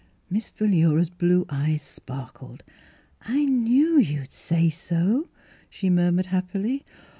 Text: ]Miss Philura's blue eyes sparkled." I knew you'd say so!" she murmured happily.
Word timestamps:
]Miss 0.31 0.49
Philura's 0.49 1.11
blue 1.11 1.45
eyes 1.47 1.83
sparkled." 1.83 2.63
I 3.21 3.45
knew 3.45 3.99
you'd 3.99 4.31
say 4.31 4.67
so!" 4.71 5.29
she 5.69 5.91
murmured 5.91 6.25
happily. 6.25 6.83